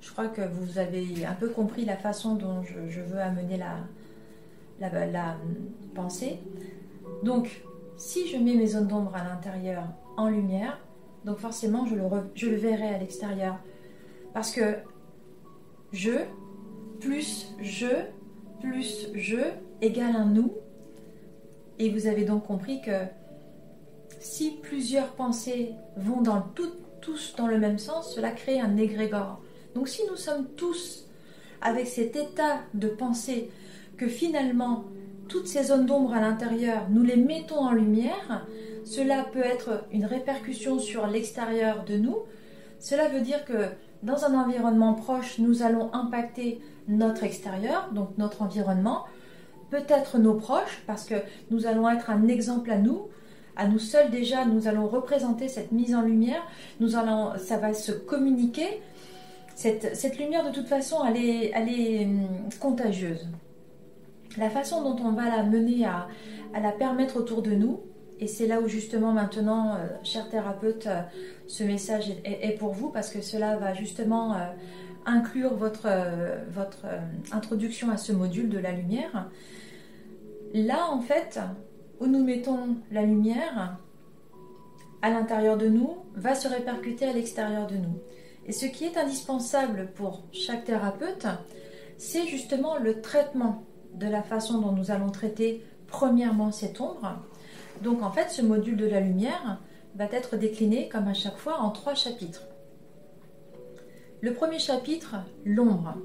Je 0.00 0.10
crois 0.10 0.28
que 0.28 0.40
vous 0.40 0.78
avez 0.78 1.26
un 1.26 1.34
peu 1.34 1.50
compris 1.50 1.84
la 1.84 1.98
façon 1.98 2.34
dont 2.34 2.62
je, 2.62 3.00
veux 3.00 3.20
amener 3.20 3.58
la, 3.58 3.76
la, 4.80 5.36
pensée. 5.94 6.40
Donc, 7.22 7.62
si 8.02 8.26
je 8.26 8.36
mets 8.36 8.56
mes 8.56 8.66
zones 8.66 8.88
d'ombre 8.88 9.14
à 9.14 9.22
l'intérieur 9.22 9.84
en 10.16 10.28
lumière, 10.28 10.80
donc 11.24 11.38
forcément 11.38 11.86
je 11.86 11.94
le, 11.94 12.56
verrai 12.56 12.88
à 12.88 12.98
l'extérieur. 12.98 13.60
Parce 14.34 14.50
que 14.50 14.74
je 15.92 16.10
plus 16.98 17.54
je 17.60 17.86
plus 18.60 19.08
je 19.14 19.38
égale 19.80 20.16
un 20.16 20.26
nous. 20.26 20.52
Et 21.78 21.90
vous 21.90 22.08
avez 22.08 22.24
donc 22.24 22.44
compris 22.44 22.82
que 22.82 23.04
si 24.18 24.58
plusieurs 24.62 25.12
pensées 25.12 25.70
vont 25.96 26.22
dans 26.22 26.40
tout, 26.40 26.72
tous 27.00 27.34
dans 27.36 27.46
le 27.46 27.58
même 27.58 27.78
sens, 27.78 28.14
cela 28.14 28.32
crée 28.32 28.58
un 28.58 28.76
égrégore. 28.78 29.40
Donc 29.76 29.88
si 29.88 30.02
nous 30.10 30.16
sommes 30.16 30.48
tous 30.56 31.06
avec 31.60 31.86
cet 31.86 32.16
état 32.16 32.62
de 32.74 32.88
pensée 32.88 33.48
que 33.96 34.08
finalement 34.08 34.86
toutes 35.32 35.48
ces 35.48 35.64
zones 35.64 35.86
d'ombre 35.86 36.12
à 36.12 36.20
l'intérieur, 36.20 36.82
nous 36.90 37.02
les 37.02 37.16
mettons 37.16 37.60
en 37.60 37.72
lumière, 37.72 38.46
cela 38.84 39.24
peut 39.32 39.40
être 39.40 39.84
une 39.90 40.04
répercussion 40.04 40.78
sur 40.78 41.06
l'extérieur 41.06 41.84
de 41.84 41.96
nous. 41.96 42.18
Cela 42.78 43.08
veut 43.08 43.22
dire 43.22 43.46
que 43.46 43.70
dans 44.02 44.26
un 44.26 44.38
environnement 44.38 44.92
proche, 44.92 45.38
nous 45.38 45.62
allons 45.62 45.88
impacter 45.94 46.60
notre 46.86 47.24
extérieur, 47.24 47.88
donc 47.94 48.10
notre 48.18 48.42
environnement, 48.42 49.04
peut-être 49.70 50.18
nos 50.18 50.34
proches, 50.34 50.82
parce 50.86 51.06
que 51.06 51.14
nous 51.50 51.66
allons 51.66 51.88
être 51.88 52.10
un 52.10 52.28
exemple 52.28 52.70
à 52.70 52.76
nous, 52.76 53.08
à 53.56 53.66
nous 53.66 53.78
seuls 53.78 54.10
déjà, 54.10 54.44
nous 54.44 54.68
allons 54.68 54.86
représenter 54.86 55.48
cette 55.48 55.72
mise 55.72 55.94
en 55.94 56.02
lumière, 56.02 56.42
nous 56.78 56.94
allons, 56.94 57.38
ça 57.38 57.56
va 57.56 57.72
se 57.72 57.92
communiquer. 57.92 58.82
Cette, 59.54 60.18
lumière, 60.18 60.44
de 60.44 60.52
toute 60.52 60.68
façon, 60.68 61.02
elle 61.06 61.16
est, 61.16 61.52
elle 61.54 61.68
est 61.70 62.04
hum, 62.04 62.50
contagieuse 62.60 63.26
la 64.36 64.50
façon 64.50 64.82
dont 64.82 65.02
on 65.04 65.12
va 65.12 65.28
la 65.28 65.42
mener 65.42 65.84
à, 65.84 66.08
la 66.60 66.72
permettre 66.72 67.16
autour 67.16 67.42
de 67.42 67.52
nous, 67.52 67.80
et 68.20 68.26
c'est 68.26 68.46
là 68.46 68.60
où 68.60 68.68
justement 68.68 69.12
maintenant, 69.12 69.74
euh, 69.74 69.86
cher 70.04 70.28
thérapeute, 70.28 70.86
euh, 70.86 71.02
ce 71.46 71.64
message 71.64 72.12
est, 72.24 72.56
pour 72.58 72.72
vous 72.72 72.88
parce 72.90 73.10
que 73.10 73.20
cela 73.20 73.56
va 73.56 73.74
justement 73.74 74.34
euh, 74.34 74.38
inclure 75.06 75.54
votre, 75.54 75.88
votre 76.50 76.86
introduction 77.32 77.90
à 77.90 77.96
ce 77.96 78.12
module 78.12 78.48
de 78.48 78.58
la 78.58 78.70
lumière. 78.70 79.28
Là, 80.54 80.88
en 80.88 81.00
fait, 81.00 81.40
où 81.98 82.06
nous 82.06 82.22
mettons 82.22 82.76
la 82.92 83.02
lumière, 83.02 83.78
à 85.02 85.10
l'intérieur 85.10 85.56
de 85.56 85.66
nous, 85.66 85.96
va 86.14 86.36
se 86.36 86.46
répercuter 86.46 87.06
à 87.06 87.12
l'extérieur 87.12 87.66
de 87.66 87.74
nous. 87.74 87.98
Et 88.46 88.52
ce 88.52 88.66
qui 88.66 88.84
est 88.84 88.96
indispensable 88.96 89.88
pour 89.96 90.22
chaque 90.32 90.64
thérapeute, 90.64 91.26
c'est 91.96 92.26
justement 92.26 92.78
le 92.78 93.00
traitement 93.00 93.64
de 93.94 94.06
la 94.06 94.22
façon 94.22 94.60
dont 94.60 94.72
nous 94.72 94.90
allons 94.90 95.10
traiter 95.10 95.64
premièrement 95.86 96.52
cette 96.52 96.80
ombre. 96.80 97.22
Donc 97.82 98.02
en 98.02 98.10
fait, 98.10 98.30
ce 98.30 98.42
module 98.42 98.76
de 98.76 98.86
la 98.86 99.00
lumière 99.00 99.58
va 99.94 100.04
être 100.06 100.36
décliné 100.36 100.88
comme 100.88 101.08
à 101.08 101.14
chaque 101.14 101.36
fois 101.36 101.60
en 101.60 101.70
trois 101.70 101.94
chapitres. 101.94 102.46
Le 104.20 104.32
premier 104.32 104.58
chapitre, 104.58 105.16
l'ombre. 105.44 105.96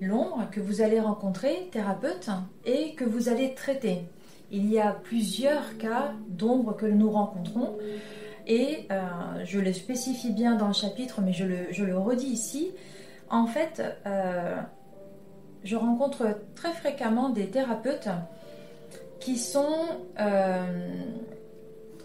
L'ombre 0.00 0.48
que 0.50 0.60
vous 0.60 0.82
allez 0.82 1.00
rencontrer, 1.00 1.68
thérapeute, 1.72 2.28
et 2.64 2.94
que 2.94 3.04
vous 3.04 3.28
allez 3.28 3.54
traiter. 3.54 4.02
Il 4.50 4.70
y 4.70 4.78
a 4.78 4.92
plusieurs 4.92 5.78
cas 5.78 6.12
d'ombre 6.28 6.76
que 6.76 6.84
nous 6.84 7.10
rencontrons. 7.10 7.78
Et 8.46 8.86
euh, 8.90 9.00
je 9.44 9.60
le 9.60 9.72
spécifie 9.72 10.32
bien 10.32 10.56
dans 10.56 10.66
le 10.66 10.72
chapitre, 10.74 11.20
mais 11.22 11.32
je 11.32 11.44
le, 11.84 11.96
redis 11.96 12.26
ici. 12.26 12.72
En 13.30 13.46
fait, 13.46 13.82
euh, 14.04 14.56
je 15.64 15.76
rencontre 15.76 16.38
très 16.54 16.72
fréquemment 16.72 17.30
des 17.30 17.48
thérapeutes 17.48 18.08
qui 19.20 19.38
sont, 19.38 19.86
euh, 20.18 20.88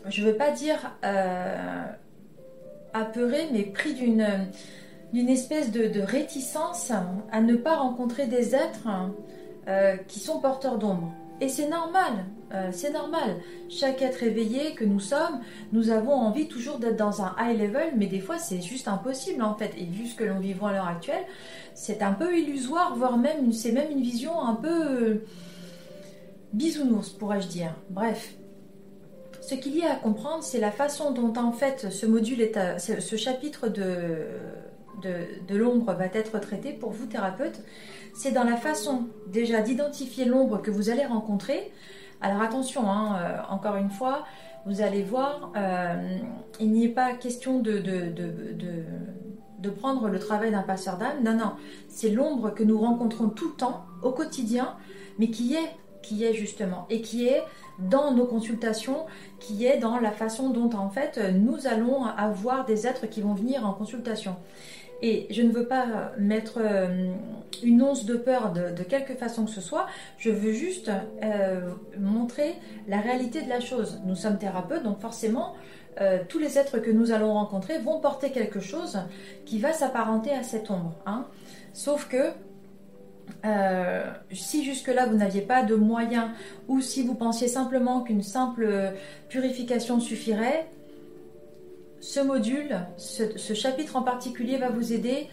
je 0.07 0.21
ne 0.21 0.27
veux 0.27 0.37
pas 0.37 0.51
dire 0.51 0.91
euh, 1.03 1.83
apeurés, 2.93 3.47
mais 3.51 3.63
pris 3.63 3.93
d'une 3.93 4.47
d'une 5.13 5.29
espèce 5.29 5.71
de, 5.71 6.01
réticence 6.01 6.91
à 7.31 7.41
ne 7.41 7.55
pas 7.55 7.77
rencontrer 7.77 8.27
des 8.27 8.55
êtres 8.55 8.87
euh, 9.67 9.95
qui 10.07 10.19
sont 10.19 10.39
porteurs 10.39 10.77
d'ombre. 10.77 11.13
Et 11.39 11.49
c'est 11.49 11.69
normal, 11.69 12.25
euh, 12.53 12.69
c'est 12.71 12.91
normal. 12.91 13.37
Chaque 13.69 14.01
être 14.01 14.23
éveillé 14.23 14.73
que 14.73 14.83
nous 14.83 14.99
sommes, 14.99 15.39
nous 15.71 15.91
avons 15.91 16.13
envie 16.13 16.47
toujours 16.47 16.79
d'être 16.79 16.95
dans 16.95 17.21
un 17.21 17.35
high 17.39 17.59
level, 17.59 17.93
mais 17.95 18.07
des 18.07 18.19
fois 18.19 18.39
c'est 18.39 18.61
juste 18.61 18.87
impossible 18.87 19.43
en 19.43 19.53
fait. 19.53 19.71
Et 19.77 19.85
vu 19.85 20.07
ce 20.07 20.15
que 20.15 20.23
l'on 20.23 20.39
vit 20.39 20.55
à 20.61 20.71
l'heure 20.71 20.87
actuelle, 20.87 21.23
c'est 21.75 22.01
un 22.01 22.13
peu 22.13 22.35
illusoire, 22.35 22.95
voire 22.95 23.17
même 23.17 23.53
c'est 23.53 23.71
même 23.71 23.91
une 23.91 24.01
vision 24.01 24.41
un 24.41 24.55
peu 24.55 24.87
euh, 24.87 25.25
bisounours, 26.53 27.09
pourrais-je 27.09 27.47
dire. 27.47 27.75
Bref. 27.89 28.33
Ce 29.41 29.55
qu'il 29.55 29.77
y 29.77 29.83
a 29.83 29.93
à 29.93 29.95
comprendre, 29.95 30.43
c'est 30.43 30.59
la 30.59 30.71
façon 30.71 31.11
dont 31.11 31.33
en 31.37 31.51
fait 31.53 31.87
ce 31.91 32.05
module 32.05 32.41
est, 32.41 32.79
ce 32.79 33.15
chapitre 33.15 33.69
de, 33.69 34.25
de, 35.01 35.55
l'ombre 35.55 35.93
va 35.93 36.05
être 36.05 36.39
traité 36.39 36.73
pour 36.73 36.91
vous 36.91 37.05
thérapeutes. 37.05 37.61
C'est 38.17 38.31
dans 38.31 38.43
la 38.43 38.57
façon 38.57 39.09
déjà 39.27 39.61
d'identifier 39.61 40.25
l'ombre 40.25 40.59
que 40.63 40.71
vous 40.71 40.89
allez 40.89 41.05
rencontrer. 41.05 41.71
Alors 42.19 42.41
attention, 42.41 42.89
hein, 42.89 43.15
euh, 43.19 43.37
encore 43.47 43.75
une 43.75 43.91
fois, 43.91 44.25
vous 44.65 44.81
allez 44.81 45.03
voir, 45.03 45.51
euh, 45.55 46.17
il 46.59 46.71
n'y 46.71 46.85
est 46.85 46.89
pas 46.89 47.13
question 47.13 47.59
de, 47.59 47.77
de, 47.77 48.11
de 49.59 49.69
prendre 49.69 50.07
le 50.07 50.17
travail 50.17 50.49
d'un 50.49 50.63
passeur 50.63 50.97
d'âme. 50.97 51.23
Non, 51.23 51.33
non, 51.33 51.51
c'est 51.89 52.09
l'ombre 52.09 52.49
que 52.49 52.63
nous 52.63 52.79
rencontrons 52.79 53.29
tout 53.29 53.49
le 53.49 53.55
temps, 53.55 53.85
au 54.01 54.09
quotidien, 54.09 54.73
mais 55.19 55.29
qui 55.29 55.53
est 55.53 55.69
qui 56.01 56.23
est 56.23 56.33
justement 56.33 56.85
et 56.89 57.01
qui 57.01 57.27
est 57.27 57.43
dans 57.79 58.13
nos 58.13 58.25
consultations, 58.25 59.05
qui 59.39 59.65
est 59.65 59.77
dans 59.77 59.99
la 59.99 60.11
façon 60.11 60.49
dont 60.49 60.69
en 60.75 60.89
fait 60.89 61.19
nous 61.33 61.67
allons 61.67 62.05
avoir 62.05 62.65
des 62.65 62.87
êtres 62.87 63.07
qui 63.07 63.21
vont 63.21 63.33
venir 63.33 63.65
en 63.65 63.73
consultation. 63.73 64.37
Et 65.01 65.27
je 65.29 65.41
ne 65.41 65.51
veux 65.51 65.67
pas 65.67 66.11
mettre 66.17 66.59
euh, 66.59 67.11
une 67.63 67.81
once 67.83 68.05
de 68.05 68.15
peur 68.15 68.51
de, 68.51 68.83
quelque 68.83 69.13
façon 69.13 69.45
que 69.45 69.51
ce 69.51 69.61
soit, 69.61 69.85
je 70.17 70.31
veux 70.31 70.53
juste 70.53 70.91
euh, 71.23 71.71
montrer 71.99 72.55
la 72.87 72.99
réalité 72.99 73.41
de 73.41 73.49
la 73.49 73.59
chose. 73.59 74.01
Nous 74.05 74.15
sommes 74.15 74.39
thérapeutes, 74.39 74.83
donc 74.83 74.99
forcément, 74.99 75.55
euh, 76.01 76.19
tous 76.27 76.39
les 76.39 76.57
êtres 76.57 76.79
que 76.79 76.89
nous 76.89 77.11
allons 77.11 77.33
rencontrer 77.33 77.79
vont 77.79 77.99
porter 77.99 78.31
quelque 78.31 78.59
chose 78.59 78.99
qui 79.45 79.59
va 79.59 79.73
s'apparenter 79.73 80.31
à 80.31 80.43
cette 80.43 80.71
ombre. 80.71 80.95
Hein. 81.05 81.25
Sauf 81.73 82.07
que 82.07 82.31
si 84.31 84.63
jusque-là 84.63 85.05
vous 85.05 85.17
n'aviez 85.17 85.41
pas 85.41 85.61
de 85.63 85.75
moyens 85.75 86.29
ou 86.67 86.81
si 86.81 87.03
vous 87.03 87.13
pensiez 87.13 87.47
simplement 87.47 88.01
qu'une 88.01 88.23
simple 88.23 88.93
purification 89.29 89.99
suffirait, 89.99 90.67
ce 91.99 92.19
module, 92.19 92.79
ce, 92.97 93.53
chapitre 93.53 93.95
en 93.95 94.03
particulier 94.03 94.57
va 94.57 94.69
vous 94.69 94.93
aider 94.93 95.27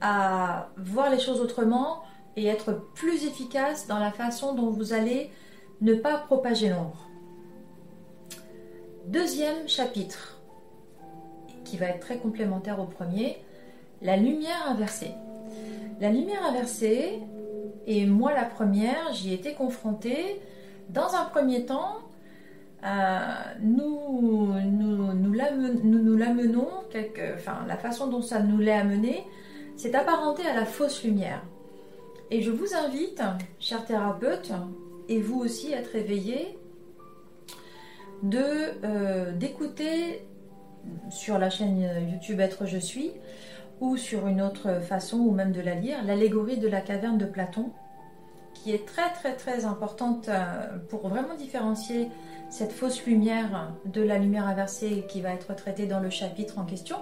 à 0.00 0.70
voir 0.76 1.10
les 1.10 1.18
choses 1.18 1.40
autrement 1.40 2.02
et 2.36 2.46
être 2.46 2.72
plus 2.94 3.24
efficace 3.26 3.86
dans 3.86 3.98
la 3.98 4.12
façon 4.12 4.54
dont 4.54 4.70
vous 4.70 4.92
allez 4.92 5.30
ne 5.80 5.94
pas 5.94 6.18
propager 6.18 6.68
l'ombre. 6.70 7.08
Deuxième 9.06 9.68
chapitre, 9.68 10.40
qui 11.64 11.76
va 11.76 11.86
être 11.86 12.00
très 12.00 12.18
complémentaire 12.18 12.80
au 12.80 12.84
premier, 12.84 13.38
la 14.02 14.16
lumière 14.16 14.66
inversée. 14.68 15.12
La 16.00 16.10
lumière 16.10 16.44
inversée, 16.46 17.20
et 17.86 18.06
moi 18.06 18.32
la 18.32 18.44
première, 18.44 19.12
j'y 19.12 19.32
étais 19.32 19.54
confrontée 19.54 20.40
dans 20.90 21.14
un 21.14 21.24
premier 21.24 21.66
temps 21.66 21.96
euh, 22.84 23.18
nous, 23.60 24.52
nous, 24.70 24.87
nous, 25.54 26.16
l'amenons, 26.16 26.68
enfin, 27.34 27.64
la 27.66 27.76
façon 27.76 28.08
dont 28.08 28.22
ça 28.22 28.40
nous 28.40 28.58
l'est 28.58 28.72
amené, 28.72 29.24
c'est 29.76 29.94
apparenté 29.94 30.46
à 30.46 30.54
la 30.54 30.64
fausse 30.64 31.04
lumière. 31.04 31.42
Et 32.30 32.42
je 32.42 32.50
vous 32.50 32.74
invite, 32.74 33.22
chers 33.58 33.84
thérapeutes, 33.84 34.52
et 35.08 35.20
vous 35.20 35.40
aussi 35.40 35.72
être 35.72 35.94
éveillés, 35.94 36.58
de 38.22 38.44
euh, 38.84 39.32
d'écouter 39.32 40.24
sur 41.10 41.38
la 41.38 41.50
chaîne 41.50 41.88
YouTube 42.10 42.40
Être 42.40 42.66
Je 42.66 42.78
suis 42.78 43.12
ou 43.80 43.96
sur 43.96 44.26
une 44.26 44.42
autre 44.42 44.80
façon 44.80 45.18
ou 45.18 45.30
même 45.30 45.52
de 45.52 45.60
la 45.60 45.74
lire 45.74 45.98
l'allégorie 46.04 46.56
de 46.56 46.66
la 46.66 46.80
caverne 46.80 47.16
de 47.18 47.26
Platon 47.26 47.70
qui 48.54 48.72
est 48.72 48.86
très 48.86 49.12
très 49.12 49.34
très 49.34 49.64
importante 49.64 50.28
euh, 50.28 50.78
pour 50.88 51.08
vraiment 51.08 51.34
différencier 51.36 52.08
cette 52.50 52.72
fausse 52.72 53.04
lumière 53.04 53.72
de 53.84 54.02
la 54.02 54.18
lumière 54.18 54.46
inversée 54.46 55.04
qui 55.08 55.20
va 55.20 55.32
être 55.32 55.54
traitée 55.54 55.86
dans 55.86 56.00
le 56.00 56.10
chapitre 56.10 56.58
en 56.58 56.64
question. 56.64 56.96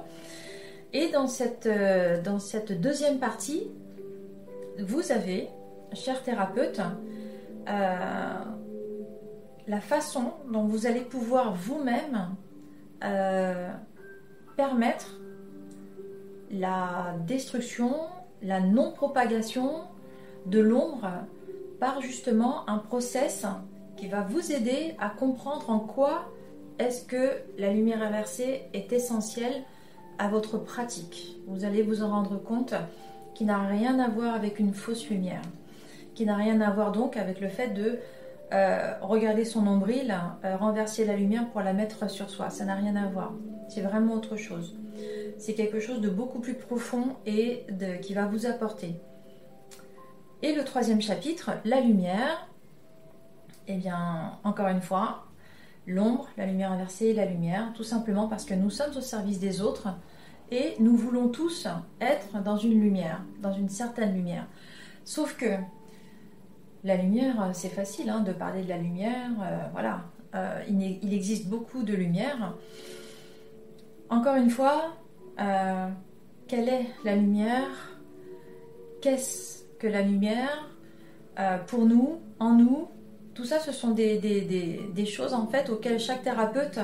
Et 0.92 1.10
dans 1.10 1.26
cette, 1.26 1.66
euh, 1.66 2.20
dans 2.22 2.38
cette 2.38 2.80
deuxième 2.80 3.18
partie, 3.18 3.70
vous 4.78 5.12
avez, 5.12 5.48
chers 5.92 6.22
thérapeutes, 6.22 6.80
euh, 7.68 8.38
la 9.66 9.80
façon 9.80 10.32
dont 10.52 10.64
vous 10.64 10.86
allez 10.86 11.00
pouvoir 11.00 11.54
vous-même 11.54 12.34
euh, 13.04 13.70
permettre 14.56 15.18
la 16.50 17.16
destruction, 17.26 17.94
la 18.42 18.60
non-propagation 18.60 19.82
de 20.46 20.60
l'ombre 20.60 21.10
par 21.80 22.00
justement 22.00 22.68
un 22.70 22.78
process 22.78 23.44
qui 23.96 24.08
va 24.08 24.22
vous 24.22 24.52
aider 24.52 24.94
à 24.98 25.08
comprendre 25.08 25.70
en 25.70 25.78
quoi 25.78 26.30
est-ce 26.78 27.04
que 27.04 27.42
la 27.58 27.72
lumière 27.72 28.02
inversée 28.02 28.62
est 28.74 28.92
essentielle 28.92 29.62
à 30.18 30.28
votre 30.28 30.58
pratique. 30.58 31.36
Vous 31.46 31.64
allez 31.64 31.82
vous 31.82 32.02
en 32.02 32.10
rendre 32.10 32.40
compte 32.42 32.74
qui 33.34 33.44
n'a 33.44 33.66
rien 33.66 33.98
à 33.98 34.08
voir 34.08 34.34
avec 34.34 34.58
une 34.58 34.72
fausse 34.72 35.08
lumière, 35.08 35.42
qui 36.14 36.24
n'a 36.24 36.36
rien 36.36 36.60
à 36.60 36.70
voir 36.70 36.92
donc 36.92 37.16
avec 37.16 37.40
le 37.40 37.48
fait 37.48 37.68
de 37.68 37.98
euh, 38.52 38.92
regarder 39.00 39.44
son 39.44 39.62
nombril, 39.62 40.14
euh, 40.44 40.56
renverser 40.56 41.04
la 41.04 41.16
lumière 41.16 41.48
pour 41.50 41.60
la 41.62 41.72
mettre 41.72 42.08
sur 42.08 42.30
soi. 42.30 42.50
Ça 42.50 42.64
n'a 42.64 42.74
rien 42.74 42.96
à 42.96 43.06
voir. 43.06 43.32
C'est 43.68 43.80
vraiment 43.80 44.14
autre 44.14 44.36
chose. 44.36 44.76
C'est 45.38 45.54
quelque 45.54 45.80
chose 45.80 46.00
de 46.00 46.08
beaucoup 46.08 46.38
plus 46.38 46.54
profond 46.54 47.16
et 47.26 47.66
qui 48.00 48.14
va 48.14 48.26
vous 48.26 48.46
apporter. 48.46 48.94
Et 50.42 50.54
le 50.54 50.64
troisième 50.64 51.02
chapitre, 51.02 51.50
la 51.64 51.80
lumière, 51.80 52.48
eh 53.68 53.76
bien, 53.76 54.38
encore 54.44 54.68
une 54.68 54.80
fois, 54.80 55.26
l'ombre, 55.86 56.28
la 56.36 56.46
lumière 56.46 56.72
inversée, 56.72 57.12
la 57.12 57.26
lumière, 57.26 57.72
tout 57.74 57.84
simplement 57.84 58.28
parce 58.28 58.44
que 58.44 58.54
nous 58.54 58.70
sommes 58.70 58.96
au 58.96 59.00
service 59.00 59.38
des 59.38 59.60
autres 59.60 59.88
et 60.50 60.74
nous 60.78 60.96
voulons 60.96 61.28
tous 61.28 61.66
être 62.00 62.42
dans 62.42 62.56
une 62.56 62.80
lumière, 62.80 63.22
dans 63.40 63.52
une 63.52 63.68
certaine 63.68 64.14
lumière. 64.14 64.46
Sauf 65.04 65.36
que 65.36 65.56
la 66.84 66.96
lumière, 66.96 67.50
c'est 67.52 67.68
facile 67.68 68.10
hein, 68.10 68.20
de 68.20 68.32
parler 68.32 68.62
de 68.62 68.68
la 68.68 68.78
lumière, 68.78 69.30
euh, 69.42 69.58
voilà, 69.72 70.04
euh, 70.34 70.62
il, 70.68 71.12
existe 71.12 71.48
beaucoup 71.48 71.82
de 71.82 71.94
lumière. 71.94 72.54
Encore 74.08 74.36
une 74.36 74.50
fois, 74.50 74.94
euh, 75.40 75.88
quelle 76.46 76.68
est 76.68 76.86
la 77.04 77.16
lumière? 77.16 77.98
Qu'est-ce 79.00 79.64
que 79.78 79.86
la 79.86 80.02
lumière 80.02 80.70
pour 81.66 81.84
nous, 81.84 82.18
en 82.40 82.54
nous 82.54 82.88
tout 83.36 83.44
ça, 83.44 83.60
ce 83.60 83.70
sont 83.70 83.90
des, 83.90 85.06
choses 85.06 85.34
en 85.34 85.46
fait 85.46 85.68
auxquelles 85.68 86.00
chaque 86.00 86.22
thérapeute, 86.22 86.78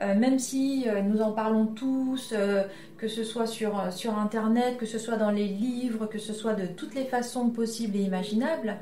euh, 0.00 0.14
même 0.14 0.38
si 0.38 0.84
euh, 0.86 1.02
nous 1.02 1.20
en 1.20 1.32
parlons 1.32 1.66
tous, 1.66 2.30
euh, 2.32 2.62
que 2.96 3.08
ce 3.08 3.24
soit 3.24 3.48
sur, 3.48 3.92
sur 3.92 4.16
Internet, 4.16 4.78
que 4.78 4.86
ce 4.86 4.98
soit 4.98 5.16
dans 5.16 5.32
les 5.32 5.48
livres, 5.48 6.06
que 6.06 6.18
ce 6.18 6.32
soit 6.32 6.54
de 6.54 6.66
toutes 6.66 6.94
les 6.94 7.04
façons 7.04 7.50
possibles 7.50 7.96
et 7.96 8.02
imaginables, 8.02 8.76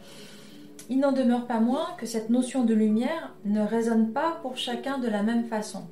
il 0.90 1.00
n'en 1.00 1.12
demeure 1.12 1.46
pas 1.46 1.60
moins 1.60 1.88
que 1.98 2.04
cette 2.04 2.28
notion 2.28 2.64
de 2.64 2.74
lumière 2.74 3.34
ne 3.46 3.62
résonne 3.62 4.12
pas 4.12 4.38
pour 4.42 4.58
chacun 4.58 4.98
de 4.98 5.08
la 5.08 5.22
même 5.22 5.44
façon. 5.44 5.86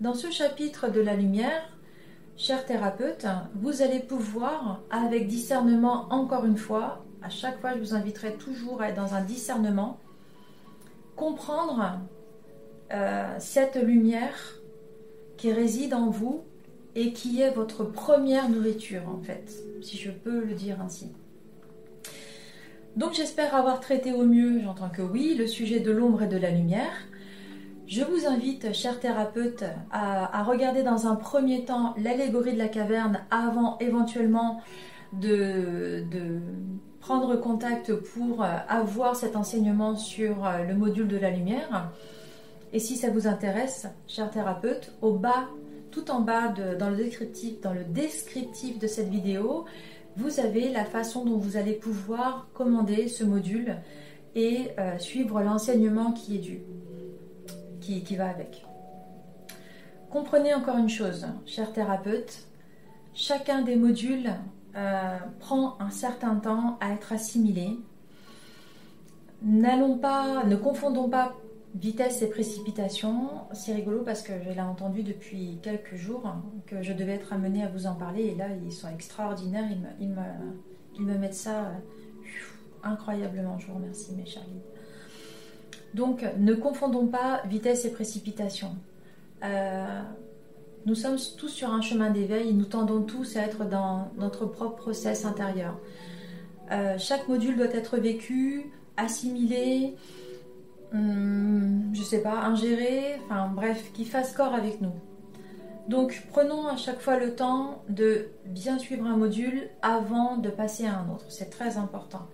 Dans 0.00 0.14
ce 0.14 0.30
chapitre 0.30 0.90
de 0.90 1.00
la 1.00 1.14
lumière, 1.14 1.70
chers 2.36 2.66
thérapeutes, 2.66 3.26
vous 3.54 3.80
allez 3.80 4.00
pouvoir, 4.00 4.82
avec 4.90 5.26
discernement 5.26 6.06
encore 6.10 6.44
une 6.44 6.58
fois, 6.58 7.02
à 7.22 7.30
chaque 7.30 7.60
fois 7.60 7.74
je 7.74 7.78
vous 7.78 7.94
inviterai 7.94 8.34
toujours 8.34 8.82
à 8.82 8.90
être 8.90 8.96
dans 8.96 9.14
un 9.14 9.22
discernement, 9.22 9.98
comprendre 11.16 12.00
euh, 12.92 13.34
cette 13.38 13.76
lumière 13.76 14.60
qui 15.36 15.52
réside 15.52 15.94
en 15.94 16.10
vous 16.10 16.44
et 16.94 17.12
qui 17.12 17.40
est 17.40 17.50
votre 17.50 17.84
première 17.84 18.48
nourriture 18.48 19.02
en 19.08 19.20
fait, 19.20 19.52
si 19.82 19.96
je 19.96 20.10
peux 20.10 20.44
le 20.44 20.54
dire 20.54 20.80
ainsi. 20.80 21.10
Donc 22.96 23.12
j'espère 23.14 23.54
avoir 23.56 23.80
traité 23.80 24.12
au 24.12 24.24
mieux, 24.24 24.60
j'entends 24.62 24.88
que 24.88 25.02
oui, 25.02 25.34
le 25.36 25.48
sujet 25.48 25.80
de 25.80 25.90
l'ombre 25.90 26.22
et 26.22 26.28
de 26.28 26.36
la 26.36 26.50
lumière. 26.50 27.08
Je 27.86 28.02
vous 28.02 28.26
invite, 28.26 28.72
chers 28.72 29.00
thérapeutes, 29.00 29.64
à, 29.90 30.42
regarder 30.44 30.82
dans 30.82 31.06
un 31.06 31.16
premier 31.16 31.64
temps 31.64 31.94
l'allégorie 31.98 32.54
de 32.54 32.58
la 32.58 32.68
caverne 32.68 33.20
avant 33.30 33.76
éventuellement 33.78 34.62
de, 35.20 36.04
prendre 37.00 37.36
contact 37.36 37.92
pour 37.92 38.42
euh, 38.42 38.46
avoir 38.66 39.14
cet 39.14 39.36
enseignement 39.36 39.94
sur 39.94 40.46
euh, 40.46 40.64
le 40.64 40.74
module 40.74 41.06
de 41.06 41.18
la 41.18 41.30
lumière. 41.30 41.90
Et 42.72 42.78
si 42.78 42.96
ça 42.96 43.10
vous 43.10 43.26
intéresse, 43.26 43.86
cher 44.08 44.30
thérapeute, 44.30 44.90
au 45.02 45.12
bas, 45.12 45.48
tout 45.90 46.10
en 46.10 46.22
bas 46.22 46.48
dans, 46.48 46.88
le 46.88 46.96
descriptif, 46.96 47.60
dans 47.60 47.74
le 47.74 47.84
descriptif 47.84 48.78
de 48.78 48.86
cette 48.86 49.08
vidéo, 49.08 49.66
vous 50.16 50.40
avez 50.40 50.70
la 50.70 50.84
façon 50.84 51.24
dont 51.24 51.36
vous 51.36 51.56
allez 51.56 51.74
pouvoir 51.74 52.48
commander 52.54 53.08
ce 53.08 53.22
module 53.22 53.76
et 54.34 54.70
euh, 54.78 54.98
suivre 54.98 55.42
l'enseignement 55.42 56.12
qui 56.12 56.36
est 56.36 56.40
dû, 56.40 56.62
qui, 57.80 58.02
qui 58.02 58.16
va 58.16 58.30
avec. 58.30 58.64
Comprenez 60.10 60.54
encore 60.54 60.78
une 60.78 60.88
chose, 60.88 61.26
cher 61.44 61.72
thérapeute, 61.72 62.46
chacun 63.14 63.62
des 63.62 63.76
modules 63.76 64.32
euh, 64.76 65.18
prend 65.38 65.76
un 65.80 65.90
certain 65.90 66.36
temps 66.36 66.78
à 66.80 66.92
être 66.92 67.12
assimilé. 67.12 67.78
N'allons 69.42 69.98
pas, 69.98 70.44
ne 70.44 70.56
confondons 70.56 71.08
pas 71.08 71.34
vitesse 71.74 72.22
et 72.22 72.28
précipitation. 72.28 73.30
C'est 73.52 73.74
rigolo 73.74 74.02
parce 74.02 74.22
que 74.22 74.32
je 74.42 74.50
l'ai 74.50 74.60
entendu 74.60 75.02
depuis 75.02 75.58
quelques 75.62 75.96
jours 75.96 76.34
que 76.66 76.82
je 76.82 76.92
devais 76.92 77.12
être 77.12 77.32
amenée 77.32 77.62
à 77.62 77.68
vous 77.68 77.86
en 77.86 77.94
parler 77.94 78.24
et 78.24 78.34
là 78.34 78.46
ils 78.64 78.72
sont 78.72 78.88
extraordinaires. 78.88 79.68
Ils 80.00 80.10
me, 81.04 81.18
mettent 81.18 81.34
ça 81.34 81.66
euh, 81.66 81.72
incroyablement. 82.82 83.58
Je 83.58 83.66
vous 83.66 83.74
remercie 83.74 84.12
mes 84.14 84.26
chers 84.26 84.42
Donc 85.94 86.24
ne 86.38 86.54
confondons 86.54 87.06
pas 87.06 87.42
vitesse 87.46 87.84
et 87.84 87.92
précipitation. 87.92 88.74
Euh, 89.44 90.02
nous 90.86 90.94
sommes 90.94 91.16
tous 91.38 91.48
sur 91.48 91.72
un 91.72 91.80
chemin 91.80 92.10
d'éveil 92.10 92.50
et 92.50 92.52
nous 92.52 92.64
tendons 92.64 93.02
tous 93.02 93.36
à 93.36 93.42
être 93.42 93.64
dans 93.64 94.10
notre 94.18 94.46
propre 94.46 94.76
process 94.76 95.24
intérieur. 95.24 95.78
Euh, 96.70 96.96
chaque 96.98 97.28
module 97.28 97.56
doit 97.56 97.72
être 97.74 97.96
vécu 97.96 98.70
assimiler, 98.96 99.96
hum, 100.92 101.90
je 101.92 102.02
sais 102.02 102.22
pas, 102.22 102.40
ingérer, 102.42 103.16
enfin 103.24 103.50
bref, 103.54 103.92
qui 103.94 104.04
fasse 104.04 104.32
corps 104.32 104.54
avec 104.54 104.80
nous. 104.80 104.92
Donc 105.88 106.26
prenons 106.30 106.66
à 106.66 106.76
chaque 106.76 107.00
fois 107.00 107.18
le 107.18 107.34
temps 107.34 107.82
de 107.88 108.28
bien 108.46 108.78
suivre 108.78 109.06
un 109.06 109.16
module 109.16 109.68
avant 109.82 110.36
de 110.36 110.48
passer 110.48 110.86
à 110.86 110.98
un 110.98 111.12
autre. 111.12 111.26
C'est 111.28 111.50
très 111.50 111.76
important. 111.76 112.26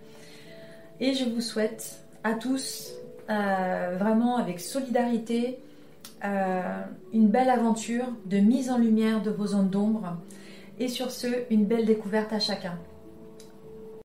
Et 0.99 1.13
je 1.13 1.25
vous 1.25 1.41
souhaite 1.41 2.05
à 2.23 2.33
tous, 2.33 2.91
euh, 3.29 3.95
vraiment 3.97 4.37
avec 4.37 4.59
solidarité, 4.59 5.59
euh, 6.23 6.83
une 7.13 7.29
belle 7.29 7.49
aventure 7.49 8.05
de 8.25 8.37
mise 8.37 8.69
en 8.69 8.77
lumière 8.77 9.21
de 9.21 9.31
vos 9.31 9.47
zones 9.47 9.69
d'ombre. 9.69 10.17
Et 10.79 10.87
sur 10.87 11.11
ce, 11.11 11.27
une 11.49 11.65
belle 11.65 11.85
découverte 11.85 12.33
à 12.33 12.39
chacun. 12.39 12.77